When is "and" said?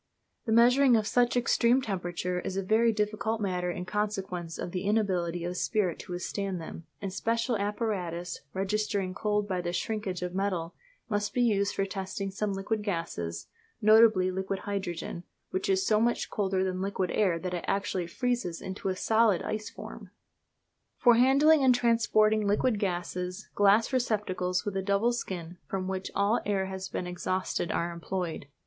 7.03-7.13, 21.63-21.75